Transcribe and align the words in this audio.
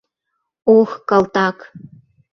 —Ох, 0.77 0.89
калтак! 1.09 1.57